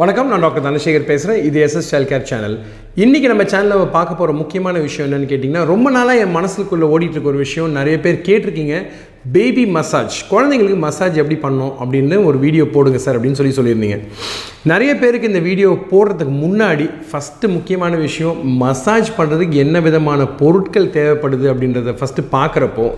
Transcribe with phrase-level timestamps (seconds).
[0.00, 2.54] வணக்கம் நான் டாக்டர் தனசேகர் பேசுகிறேன் இது எஸ்எஸ் சைல்ட் கேர் சேனல்
[2.96, 7.28] இன்றைக்கி நம்ம சேனலில் பார்க்க போகிற முக்கியமான விஷயம் என்னென்னு கேட்டிங்கன்னா ரொம்ப நாளாக என் மனசுக்குள்ளே ஓடிட்டு இருக்க
[7.32, 7.74] ஒரு விஷயம்.
[7.78, 8.76] நிறைய பேர் கேட்டிருக்கீங்க
[9.32, 13.98] பேபி மசாஜ் குழந்தைங்களுக்கு மசாஜ் எப்படி பண்ணோம் அப்படின்னு ஒரு வீடியோ போடுங்க சார் அப்படின்னு சொல்லி சொல்லியிருந்தீங்க.
[14.72, 21.48] நிறைய பேருக்கு இந்த வீடியோ போடுறதுக்கு முன்னாடி ஃபஸ்ட்டு முக்கியமான விஷயம் மசாஜ் பண்ணுறதுக்கு என்ன விதமான பொருட்கள் தேவைப்படுது
[21.52, 22.88] அப்படின்றத ஃபஸ்ட்டு பார்க்குறப்போ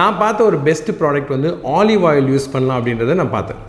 [0.00, 1.50] நான் பார்த்த ஒரு பெஸ்ட் ப்ராடக்ட் வந்து
[1.80, 3.60] ஆலிவ் ஆயில் யூஸ் பண்ணலாம் அப்படின்றத நான் பார்த்தேன்.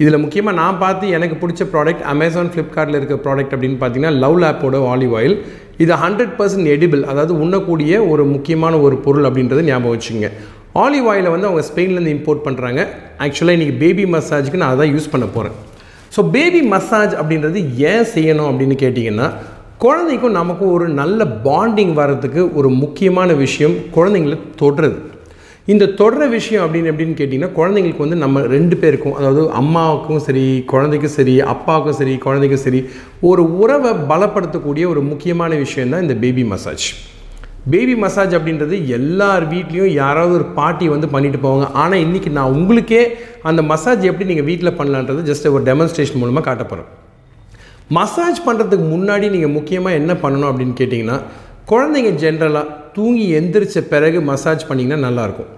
[0.00, 4.80] இதில் முக்கியமாக நான் பார்த்து எனக்கு பிடிச்ச ப்ராடக்ட் அமேசான் ஃப்ளிப்கார்ட்டில் இருக்க ப்ராடக்ட் அப்படின்னு பார்த்தீங்கன்னா லவ் லேப்போட
[4.90, 5.36] ஆலிவ் ஆயில்
[5.78, 10.28] இது ஹண்ட்ரட் பர்சன்ட் எடிபிள் அதாவது உண்ணக்கூடிய ஒரு முக்கியமான ஒரு பொருள் அப்படின்றத ஞாபகம் வச்சுங்க
[10.74, 12.80] ஆலிவ் ஆயிலை வந்து அவங்க ஸ்பெயின்லேருந்து இம்போர்ட் பண்ணுறாங்க
[13.18, 15.56] ஆக்சுவலாக இன்றைக்கி பேபி மசாஜுக்கு நான் அதான் யூஸ் பண்ண போகிறேன்
[16.16, 19.28] ஸோ பேபி மசாஜ் அப்படின்றது ஏன் செய்யணும் அப்படின்னு கேட்டிங்கன்னா
[19.78, 24.96] குழந்தைக்கும் நமக்கும் ஒரு நல்ல பாண்டிங் வர்றதுக்கு ஒரு முக்கியமான விஷயம் குழந்தைங்களை தொடுறது.
[25.68, 31.14] இந்த தொடர விஷயம் அப்படின்னு எப்படின்னு கேட்டிங்கன்னா குழந்தைங்களுக்கு வந்து நம்ம ரெண்டு பேருக்கும் அதாவது அம்மாவுக்கும் சரி குழந்தைக்கும்
[31.16, 32.80] சரி அப்பாவுக்கும் சரி குழந்தைக்கும் சரி
[33.30, 36.86] ஒரு உறவை பலப்படுத்தக்கூடிய ஒரு முக்கியமான விஷயம் தான் இந்த பேபி மசாஜ்.
[37.70, 41.66] பேபி மசாஜ் அப்படின்றது எல்லார் வீட்லேயும் யாராவது ஒரு பாட்டி வந்து பண்ணிட்டு போவாங்க.
[41.82, 43.02] ஆனால் இன்றைக்கி நான் உங்களுக்கே
[43.42, 46.92] அந்த மசாஜ் எப்படி நீங்கள் வீட்டில் பண்ணலான்றது ஜஸ்ட் ஒரு டெமான்ஸ்ட்ரேஷன் மூலமாக காட்ட போகிறேன்
[47.98, 51.18] மசாஜ் பண்ணுறதுக்கு முன்னாடி நீங்கள் முக்கியமாக என்ன பண்ணணும் அப்படின்னு கேட்டிங்கன்னா
[51.70, 55.48] குழந்தைங்க ஜென்ரலாக தூங்கி எந்திரிச்ச பிறகு மசாஜ் பண்ணிங்கன்னா நல்லாயிருக்கும்.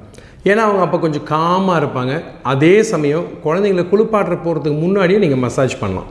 [0.50, 2.12] ஏன்னா அவங்க அப்போ கொஞ்சம் காமாக இருப்பாங்க.
[2.52, 6.08] அதே சமயம் குழந்தைங்கள குளிப்பாட்டுற போகிறதுக்கு முன்னாடியே நீங்கள் மசாஜ் பண்ணலாம்.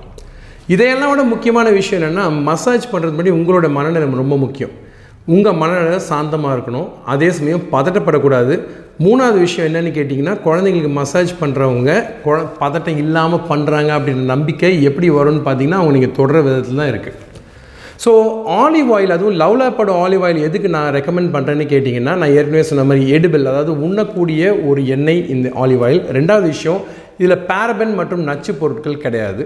[0.74, 4.74] இதையெல்லாம் விட முக்கியமான விஷயம் என்னென்னா மசாஜ் பண்ணுறது முன்னாடி உங்களோட மனநிலம் ரொம்ப முக்கியம்.
[5.36, 6.90] உங்கள் மனநிலை சாந்தமாக இருக்கணும்.
[7.14, 8.56] அதே சமயம் பதட்டப்படக்கூடாது.
[9.06, 11.92] மூணாவது விஷயம் என்னென்னு கேட்டிங்கன்னா குழந்தைங்களுக்கு மசாஜ் பண்ணுறவங்க
[12.26, 17.18] குழ பதட்டம் இல்லாமல் பண்ணுறாங்க அப்படின்ற நம்பிக்கை எப்படி வரும்னு பார்த்தீங்கன்னா அவங்க நீங்கள் தொடர விதத்தில் தான் இருக்குது
[18.04, 18.12] ஸோ
[18.64, 22.84] ஆலிவ் ஆயில் அதுவும் லவ்ல லேப்போட ஆலிவ் ஆயில் எதுக்கு நான் ரெக்கமெண்ட் பண்ணுறேன்னு கேட்டிங்கன்னா நான் ஏற்கனவே சொன்ன
[22.90, 26.82] மாதிரி எடிபிள் அதாவது உண்ணக்கூடிய ஒரு எண்ணெய் இந்த ஆலிவ் ஆயில் ரெண்டாவது விஷயம்
[27.20, 29.44] இதில் பேரபன் மற்றும் நச்சு பொருட்கள் கிடையாது.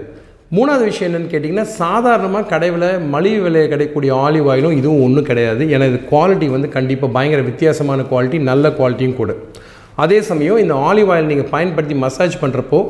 [0.56, 5.62] மூணாவது விஷயம் என்னென்னு கேட்டிங்கன்னா சாதாரணமாக கடைவில் மலிவு விலையை கிடைக்கக்கூடிய ஆலிவ் ஆயிலும் இதுவும் ஒன்றும் கிடையாது.
[5.74, 9.32] ஏன்னா இது குவாலிட்டி வந்து கண்டிப்பாக பயங்கர வித்தியாசமான குவாலிட்டி நல்ல குவாலிட்டியும் கூட.
[10.02, 12.80] அதே சமயம் இந்த ஆலிவ் ஆயில் நீங்கள் பயன்படுத்தி மசாஜ் பண்ணுறப்போ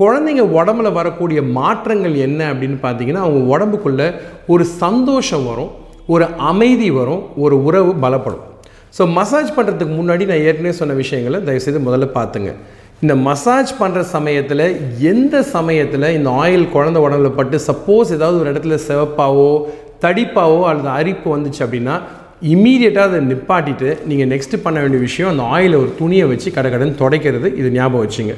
[0.00, 4.06] குழந்தைங்க உடம்புல வரக்கூடிய மாற்றங்கள் என்ன அப்படின்னு பார்த்தீங்கன்னா அவங்க உடம்புக்குள்ளே
[4.52, 5.72] ஒரு சந்தோஷம் வரும்
[6.14, 8.44] ஒரு அமைதி வரும் ஒரு உறவு பலப்படும்.
[8.98, 12.50] ஸோ மசாஜ் பண்ணுறதுக்கு முன்னாடி நான் ஏற்கனவே சொன்ன விஷயங்களை தயவுசெய்து முதல்ல பார்த்துங்க.
[13.02, 14.64] இந்த மசாஜ் பண்ணுற சமயத்தில்
[15.12, 19.48] எந்த சமயத்தில் இந்த ஆயில் குழந்த உடம்புல பட்டு சப்போஸ் ஏதாவது ஒரு இடத்துல சிவப்பாவோ
[20.04, 21.96] தடிப்பாவோ அல்லது அரிப்பு வந்துச்சு அப்படின்னா
[22.50, 26.94] இம்மீடியட்டாக அதை நிப்பாட்டிட்டு நீங்கள் நெக்ஸ்ட்டு பண்ண வேண்டிய விஷயம் அந்த ஆயிலை ஒரு துணியை வச்சு கடை கடன்
[27.00, 27.48] துடைக்கிறது.
[27.60, 28.34] இது ஞாபகம் வச்சுங்க.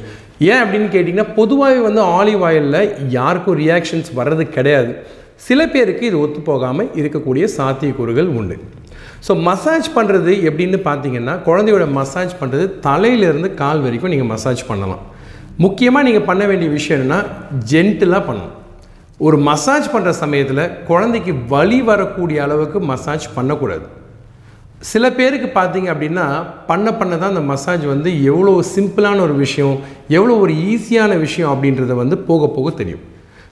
[0.48, 2.80] ஏன் அப்படின்னு கேட்டிங்கன்னா பொதுவாகவே வந்து ஆலிவ் ஆயிலில்
[3.16, 4.92] யாருக்கும் ரியாக்ஷன்ஸ் வர்றது கிடையாது.
[5.46, 8.58] சில பேருக்கு இது ஒத்து போகாமல் இருக்கக்கூடிய சாத்தியக்கூறுகள் உண்டு.
[9.26, 15.02] ஸோ மசாஜ் பண்ணுறது எப்படின்னு பார்த்தீங்கன்னா குழந்தையோட மசாஜ் பண்ணுறது தலையிலேருந்து கால் வரைக்கும் நீங்கள் மசாஜ் பண்ணலாம்.
[15.64, 17.20] முக்கியமாக நீங்கள் பண்ண வேண்டிய விஷயம் என்னென்னா
[17.72, 18.54] ஜென்டிலாக பண்ணணும்.
[19.20, 23.86] ஒரு மசாஜ் பண்ணுற சமயத்தில் குழந்தைக்கு வலி வரக்கூடிய அளவுக்கு மசாஜ் பண்ணக்கூடாது.
[24.92, 26.24] சில பேருக்கு பார்த்தீங்க அப்படின்னா
[26.66, 29.76] பண்ண பண்ண தான் அந்த மசாஜ் வந்து எவ்வளோ சிம்பிளான ஒரு விஷயம்
[30.16, 33.04] எவ்வளோ ஒரு ஈஸியான விஷயம் அப்படின்றத வந்து போக போக தெரியும்.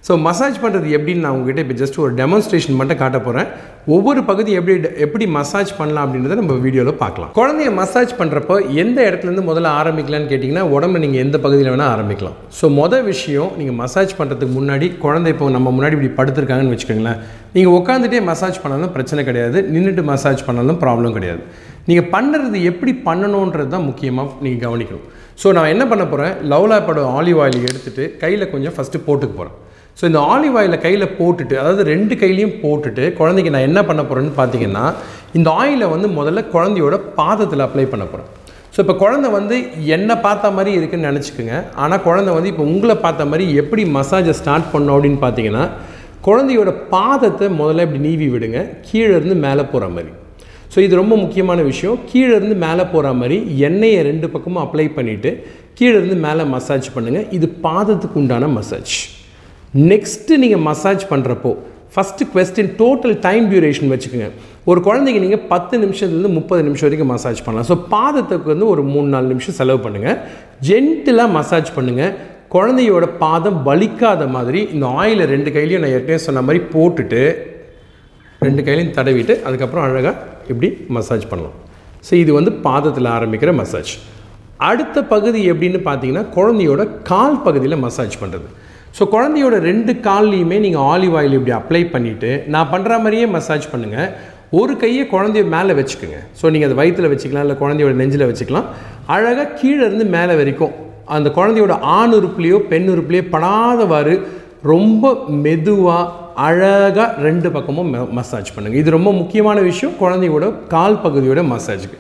[0.06, 3.48] ஸோ மசாஜ் பண்ணுறது எப்படின்னு நான் உங்ககிட்ட இப்போ ஜஸ்ட் ஒரு டெமான்ஸ்ட்ரேஷன் மட்டும் காட்ட போகிறேன்
[3.94, 4.74] ஒவ்வொரு பகுதி எப்படி
[5.04, 7.30] எப்படி மசாஜ் பண்ணலாம் அப்படின்றத நம்ம வீடியோவில் பார்க்கலாம்.
[7.38, 12.36] குழந்தைய மசாஜ் பண்ணுறப்போ எந்த இடத்துலேருந்து முதல்ல ஆரம்பிக்கலாம்னு கேட்டிங்கன்னா உடம்பு நீங்கள் எந்த பகுதியில் வேணால் ஆரம்பிக்கலாம்.
[12.58, 17.19] ஸோ மொதல் விஷயம் நீங்கள் மசாஜ் பண்ணுறதுக்கு முன்னாடி குழந்தை இப்போ நம்ம முன்னாடி இப்படி படுத்துருக்காங்கன்னு வச்சுக்கோங்களேன்.
[17.56, 19.58] நீங்கள் உட்காந்துட்டே மசாஜ் பண்ணாலும் பிரச்சனை கிடையாது.
[19.74, 21.42] நின்றுட்டு மசாஜ் பண்ணாலும் ப்ராப்ளம் கிடையாது.
[21.90, 25.06] நீங்கள் பண்ணுறது எப்படி பண்ணணுன்றது தான் முக்கியமாக நீங்கள் கவனிக்கணும்.
[25.42, 29.58] ஸோ நான் என்ன பண்ண போகிறேன் லவ்லா படம் ஆலிவ் ஆயில் எடுத்துகிட்டு கையில் கொஞ்சம் ஃபஸ்ட்டு போட்டுக்க போகிறேன்
[29.97, 34.38] ஸோ இந்த ஆலிவ் ஆயிலை கையில் போட்டுட்டு அதாவது ரெண்டு கையிலையும் போட்டுட்டு குழந்தைக்கு நான் என்ன பண்ண போகிறேன்னு
[34.38, 34.84] பார்த்தீங்கன்னா
[35.38, 38.31] இந்த ஆயிலை வந்து முதல்ல குழந்தையோட பாதத்தில் அப்ளை பண்ண போகிறேன்
[38.75, 39.56] ஸோ இப்போ குழந்தை வந்து
[39.94, 41.56] என்னை பார்த்த மாதிரி இருக்குன்னு நினச்சிக்கோங்க.
[41.82, 45.64] ஆனால் குழந்தை வந்து இப்போ உங்களை பார்த்த மாதிரி எப்படி மசாஜை ஸ்டார்ட் பண்ணோம் அப்படின்னு பார்த்தீங்கன்னா
[46.28, 48.58] குழந்தையோட பாதத்தை முதல்ல இப்படி நீவி விடுங்க.
[48.88, 50.10] கீழே இருந்து மேலே போகிற மாதிரி.
[50.75, 51.98] ஸோ இது ரொம்ப முக்கியமான விஷயம்.
[52.10, 53.36] கீழே இருந்து மேலே போகிற மாதிரி
[53.69, 55.32] எண்ணெயை ரெண்டு பக்கமும் அப்ளை பண்ணிவிட்டு
[55.78, 58.97] கீழே இருந்து மேலே மசாஜ் பண்ணுங்கள் இது பாதத்துக்கு உண்டான மசாஜ்
[59.91, 61.50] நெக்ஸ்ட்டு நீங்கள் மசாஜ் பண்ணுறப்போ
[61.94, 64.29] first question total time duration வச்சுக்கோங்க.
[64.70, 67.67] ஒரு குழந்தைக்கு நீங்கள் பத்து நிமிஷத்துலேருந்து முப்பது நிமிஷம் வரைக்கும் மசாஜ் பண்ணலாம்.
[67.70, 70.19] ஸோ பாதத்துக்கு வந்து ஒரு மூணு நாலு நிமிஷம் செலவு பண்ணுங்கள்
[70.69, 72.12] ஜென்டிலாக மசாஜ் பண்ணுங்கள்
[72.55, 77.23] குழந்தையோட பாதம் வலிக்காத மாதிரி இந்த ஆயிலை ரெண்டு கையிலையும் நான் ஏற்கனவே சொன்ன மாதிரி போட்டுட்டு
[78.46, 80.17] ரெண்டு கையிலையும் தடவிட்டு அதுக்கப்புறம் அழகாக
[80.52, 81.56] இப்படி மசாஜ் பண்ணலாம்.
[82.06, 83.94] ஸோ இது வந்து பாதத்தில் ஆரம்பிக்கிற மசாஜ்
[84.70, 88.49] அடுத்த பகுதி எப்படின்னு பார்த்தீங்கன்னா குழந்தையோட கால் பகுதியில் மசாஜ் பண்ணுறது
[88.97, 94.11] ஸோ குழந்தையோட ரெண்டு கால்லையுமே நீங்கள் ஆலிவ் ஆயில் இப்படி அப்ளை பண்ணிவிட்டு நான் பண்ணுற மாதிரியே மசாஜ் பண்ணுங்கள்
[94.61, 96.19] ஒரு கையை குழந்தைய மேலே வச்சுக்கோங்க.
[96.41, 98.67] ஸோ நீங்கள் அதை வயிற்றில் வச்சுக்கலாம் இல்லை குழந்தையோட நெஞ்சில் வச்சுக்கலாம்.
[99.15, 100.75] அழகாக கீழே இருந்து மேலே வரைக்கும்
[101.17, 104.15] அந்த குழந்தையோட ஆண் உறுப்புலையோ பெண் உறுப்புலையோ படாதவாறு
[104.73, 105.15] ரொம்ப
[105.47, 106.11] மெதுவாக
[106.49, 111.99] அழகாக ரெண்டு பக்கமும் மசாஜ் பண்ணுங்கள் இது ரொம்ப முக்கியமான விஷயம் குழந்தையோட கால் பகுதியோட மசாஜுக்கு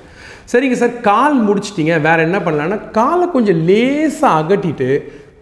[0.52, 1.96] சரிங்க சார் கால் முடிச்சிட்டிங்க.
[2.06, 4.88] வேறு என்ன பண்ணலான்னா காலை கொஞ்சம் லேசாக அகட்டிட்டு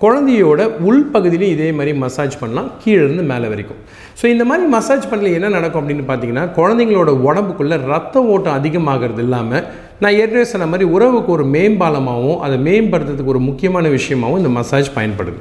[0.02, 3.80] குழந்தையோட உள்பகுதியிலையும் இதே மாதிரி மசாஜ் பண்ணலாம் கீழேருந்து மேலே வரைக்கும்.
[4.18, 9.64] ஸோ இந்த மாதிரி மசாஜ் பண்ணல என்ன நடக்கும் அப்படின்னு பார்த்தீங்கன்னா குழந்தைங்களோட உடம்புக்குள்ளே ரத்த ஓட்டம் அதிகமாகிறது இல்லாமல்
[10.02, 15.40] நான் ஏற்கனவே சொன்ன மாதிரி உறவுக்கு ஒரு மேம்பாலமாகவும் அதை மேம்படுத்துறதுக்கு ஒரு முக்கியமான விஷயமாகவும் இந்த மசாஜ் பயன்படுது.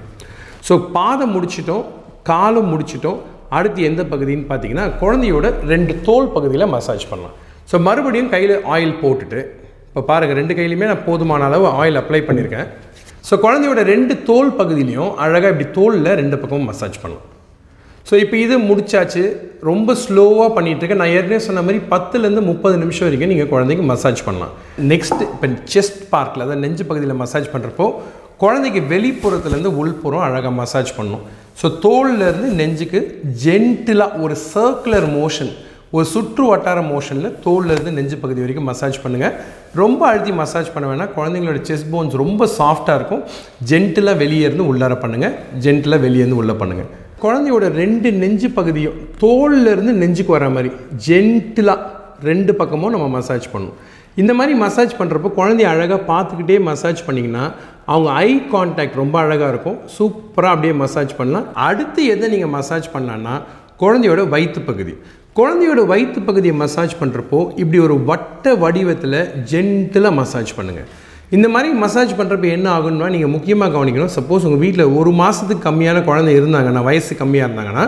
[0.70, 1.86] ஸோ பாதம் முடிச்சிட்டோம்
[2.32, 3.22] காலம் முடிச்சிட்டோம்
[3.58, 7.38] அடுத்து எந்த பகுதின்னு பார்த்தீங்கன்னா குழந்தையோட ரெண்டு தோல் பகுதியில் மசாஜ் பண்ணலாம்.
[7.70, 9.40] ஸோ மறுபடியும் கையில் ஆயில் போட்டுட்டு
[9.90, 12.68] இப்போ பாருங்கள் ரெண்டு கையிலையுமே நான் போதுமான அளவு ஆயில் அப்ளை பண்ணியிருக்கேன்.
[13.28, 17.26] ஸோ குழந்தையோட ரெண்டு தோல் பகுதியிலையும் அழகாக இப்படி தோலில் ரெண்டு பக்கமும் மசாஜ் பண்ணலாம்.
[18.10, 19.24] ஸோ இப்போ இது முடிச்சாச்சு.
[19.70, 24.54] ரொம்ப ஸ்லோவாக பண்ணிகிட்ருக்கேன் நான் ஏற்கனவே சொன்ன மாதிரி பத்துலேருந்து முப்பது நிமிஷம் வரைக்கும் நீங்கள் குழந்தைக்கு மசாஜ் பண்ணலாம்.
[24.92, 27.88] நெக்ஸ்ட் இப்போ செஸ்ட் பார்க்கில் அதாவது நெஞ்சு பகுதியில் மசாஜ் பண்ணுறப்போ
[28.44, 31.24] குழந்தைக்கு வெளிப்புறத்துலேருந்து உள்புறம் அழகாக மசாஜ் பண்ணணும்.
[31.62, 33.00] ஸோ தோல்லேருந்து நெஞ்சுக்கு
[33.46, 35.52] ஜென்டிலாக ஒரு சர்க்குலர் மோஷன்
[35.98, 39.36] ஒரு சுற்று வட்டார மோஷனில் தோல்லேருந்து நெஞ்சு பகுதி வரைக்கும் மசாஜ் பண்ணுங்கள்
[39.80, 41.14] ரொம்ப அழுத்தி மசாஜ் பண்ண வேணாம்.
[41.16, 43.24] குழந்தைங்களோட செஸ் போன்ஸ் ரொம்ப சாஃப்டாக இருக்கும்.
[43.72, 45.34] ஜென்டிலாக வெளியே இருந்து உள்ளார பண்ணுங்கள்
[45.66, 46.90] ஜென்டிலாக வெளியே இருந்து உள்ளே பண்ணுங்கள்
[47.24, 50.70] குழந்தையோட ரெண்டு நெஞ்சு பகுதியும் தோல்லேருந்து நெஞ்சுக்கு வர மாதிரி
[51.08, 51.88] ஜென்டிலாக
[52.30, 53.78] ரெண்டு பக்கமும் நம்ம மசாஜ் பண்ணணும்.
[54.22, 57.46] இந்த மாதிரி மசாஜ் பண்ணுறப்போ குழந்தைய அழகாக பார்த்துக்கிட்டே மசாஜ் பண்ணிங்கன்னா
[57.94, 59.80] அவங்க ஐ கான்டாக்ட் ரொம்ப அழகாக இருக்கும்.
[59.98, 61.48] சூப்பராக அப்படியே மசாஜ் பண்ணலாம்.
[61.70, 63.36] அடுத்து எதை நீங்கள் மசாஜ் பண்ணலான்னா
[63.84, 64.94] குழந்தையோட வயிற்று பகுதி.
[65.40, 69.20] குழந்தையோட வயிற்று பகுதியை மசாஜ் பண்ணுறப்போ இப்படி ஒரு வட்ட வடிவத்தில்
[69.52, 70.88] ஜென்டிலாக மசாஜ் பண்ணுங்கள்
[71.36, 74.14] இந்த மாதிரி மசாஜ் பண்ணுறப்ப என்ன ஆகுன்னா நீங்கள் முக்கியமாக கவனிக்கணும்.
[74.16, 77.84] சப்போஸ் உங்கள் வீட்டில் ஒரு மாதத்துக்கு கம்மியான குழந்தை இருந்தாங்கன்னா வயசு கம்மியாக இருந்தாங்கன்னா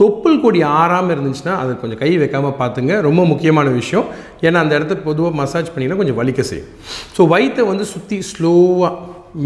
[0.00, 2.92] தொப்புள் கொடி ஆறாமல் இருந்துச்சுன்னா அது கொஞ்சம் கை வைக்காமல் பார்த்துங்க.
[3.08, 4.06] ரொம்ப முக்கியமான விஷயம்.
[4.46, 6.70] ஏன்னா அந்த இடத்த பொதுவாக மசாஜ் பண்ணிங்கன்னா கொஞ்சம் வலிக்க செய்யும்.
[7.16, 8.92] ஸோ வயிற்றை வந்து சுற்றி ஸ்லோவாக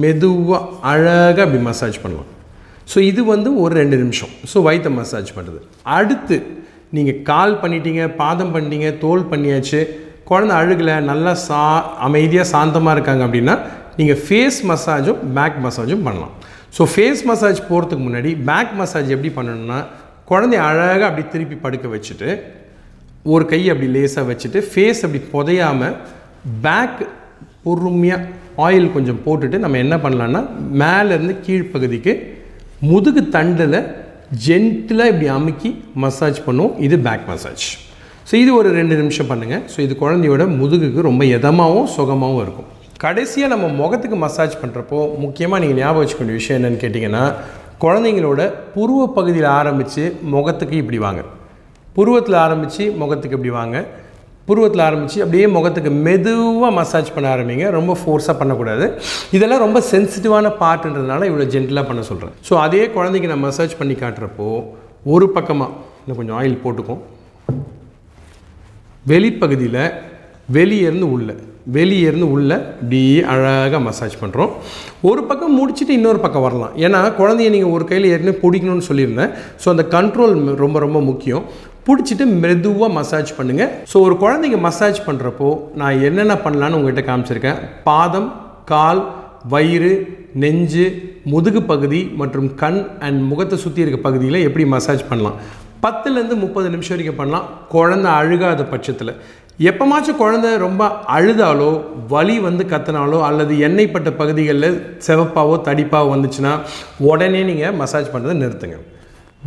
[0.04, 0.62] மெதுவாக
[0.92, 2.30] அழகாக அப்படி மசாஜ் பண்ணலாம்.
[2.92, 4.34] ஸோ இது வந்து ஒரு ரெண்டு நிமிஷம்.
[4.52, 5.60] ஸோ வயிற்றை மசாஜ் பண்ணுறது
[5.98, 6.38] அடுத்து
[6.96, 9.80] நீங்கள் கால் பண்ணிட்டீங்க பாதம் பண்ணிட்டீங்க தோல் பண்ணியாச்சு
[10.28, 11.62] குழந்தை அழுகலை நல்லா சா
[12.06, 13.54] அமைதியாக சாந்தமாக இருக்காங்க அப்படின்னா
[13.98, 16.34] நீங்கள் ஃபேஸ் மசாஜும் பேக் மசாஜும் பண்ணலாம்.
[16.76, 19.78] ஸோ ஃபேஸ் மசாஜ் போகிறதுக்கு முன்னாடி பேக் மசாஜ் எப்படி பண்ணணும்னா
[20.30, 22.28] குழந்தைய அழகாக அப்படி திருப்பி படுக்க வச்சுட்டு
[23.32, 25.94] ஒரு கை அப்படி லேசாக வச்சுட்டு ஃபேஸ் அப்படி புதையாமல்
[26.64, 27.02] பேக்
[27.64, 28.30] பொறுமையாக
[28.64, 30.40] ஆயில் கொஞ்சம் போட்டுட்டு நம்ம என்ன பண்ணலான்னா
[30.82, 32.12] மேலேருந்து கீழ்ப்பகுதிக்கு
[32.90, 33.78] முதுகு தண்டில்
[34.46, 35.70] ஜென்டிலாக இப்படி அமுக்கி
[36.02, 36.76] மசாஜ் பண்ணுவோம்.
[36.86, 37.66] இது பேக் மசாஜ்
[38.28, 42.68] ஸோ இது ஒரு ரெண்டு நிமிஷம் பண்ணுங்கள் ஸோ இது குழந்தையோட முதுகுக்கு ரொம்ப எதமாகவும் சுகமாகவும் இருக்கும்.
[43.04, 47.24] கடைசியாக நம்ம முகத்துக்கு மசாஜ் பண்ணுறப்போ முக்கியமாக நீங்கள் ஞாபகம் வச்சுக்க வேண்டிய விஷயம் என்னென்னு கேட்டிங்கன்னா
[47.84, 48.42] குழந்தைங்களோட
[48.74, 50.02] புருவ பகுதியில் ஆரம்பித்து
[50.34, 51.22] முகத்துக்கு இப்படி வாங்க.
[51.96, 53.76] புருவத்தில் ஆரம்பித்து முகத்துக்கு இப்படி வாங்க.
[54.48, 57.66] புருவத்தில் ஆரம்பித்து அப்படியே முகத்துக்கு மெதுவாக மசாஜ் பண்ண ஆரம்பிங்க.
[57.78, 58.86] ரொம்ப ஃபோர்ஸாக பண்ணக்கூடாது.
[59.36, 64.48] இதெல்லாம் ரொம்ப சென்சிட்டிவான பார்ட்டுன்றதுனால இவ்வளோ ஜென்டிலாக பண்ண சொல்கிறேன் ஸோ அதே குழந்தைக்கு நான் மசாஜ் பண்ணி காட்டுறப்போ
[65.14, 67.00] ஒரு பக்கமாக இன்னும் கொஞ்சம் ஆயில் போட்டுக்கும்.
[69.12, 69.82] வெளிப்பகுதியில்
[70.58, 71.30] வெளியேருந்து உள்ள
[71.74, 72.50] வெளியேருந்து உள்ள
[72.80, 74.50] அப்படியே அழகாக மசாஜ் பண்ணுறோம்
[75.10, 76.74] ஒரு பக்கம் முடிச்சுட்டு இன்னொரு பக்கம் வரலாம்.
[76.84, 79.32] ஏன்னா குழந்தைய நீங்கள் ஒரு கையில் ஏற்கனவே பிடிக்கணும்னு சொல்லியிருந்தேன்.
[79.62, 81.44] ஸோ அந்த கண்ட்ரோல் ரொம்ப ரொம்ப முக்கியம்.
[81.86, 85.48] பிடிச்சிட்டு மெதுவாக மசாஜ் பண்ணுங்கள் ஸோ ஒரு குழந்தைங்க மசாஜ் பண்ணுறப்போ
[85.80, 87.58] நான் என்னென்ன பண்ணலான்னு உங்கள்கிட்ட காமிச்சிருக்கேன்.
[87.88, 88.28] பாதம்
[88.70, 89.02] கால்
[89.52, 89.92] வயிறு
[90.42, 90.86] நெஞ்சு
[91.32, 95.36] முதுகு பகுதி மற்றும் கண் அண்ட் முகத்தை சுற்றி இருக்க பகுதியில் எப்படி மசாஜ் பண்ணலாம்.
[95.84, 97.48] பத்துலேருந்து முப்பது நிமிஷம் வரைக்கும் பண்ணலாம்.
[97.74, 99.12] குழந்தை அழுகாத பட்சத்தில்.
[99.70, 100.82] எப்போமாச்சும் குழந்தை ரொம்ப
[101.16, 101.68] அழுதாலோ
[102.12, 106.54] வலி வந்து கத்தினாலோ அல்லது எண்ணெய்ப்பட்ட பகுதிகளில் செவப்பாவோ தடிப்பாவோ வந்துச்சுன்னா
[107.10, 108.78] உடனே நீங்கள் மசாஜ் பண்ணுறதை நிறுத்துங்க.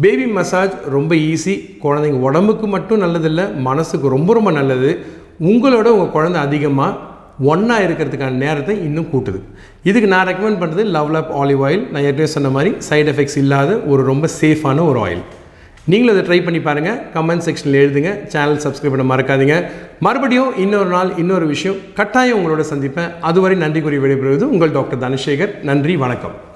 [0.02, 4.90] பேபி மசாஜ் ரொம்ப ஈஸி குழந்தைங்க உடம்புக்கு மட்டும் நல்லதில்லை மனசுக்கு ரொம்ப ரொம்ப நல்லது.
[5.42, 6.98] உங்களோட உங்கள் குழந்தை அதிகமாக
[7.40, 9.40] ஒன்றா இருக்கிறதுக்கான நேரத்தை இன்னும் கூட்டுது.
[9.84, 13.78] இதுக்கு நான் ரெக்கமெண்ட் பண்ணுறது லவ் லப் ஆலிவ் ஆயில் நான் ஏற்கனவே சொன்ன மாதிரி சைடு எஃபெக்ட்ஸ் இல்லாத
[13.78, 15.24] ஒரு ரொம்ப சேஃபான ஒரு ஆயில்
[15.86, 18.26] நீங்களும் அதை ட்ரை பண்ணி பாருங்கள் கமெண்ட் செக்ஷனில் எழுதுங்க.
[18.26, 19.66] சேனல் சப்ஸ்கிரைப் பண்ண மறக்காதீங்க.
[20.00, 21.78] மறுபடியும் இன்னொரு நாள் இன்னொரு விஷயம்.
[21.94, 23.12] கட்டாயம் உங்களோட சந்திப்பேன்.
[23.22, 25.64] அதுவரை நன்றி கூறி விடைபெறுவது உங்கள் டாக்டர் தனசேகர்.
[25.64, 26.56] நன்றி வணக்கம்.